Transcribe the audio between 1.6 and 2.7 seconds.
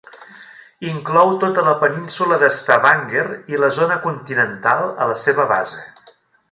la península de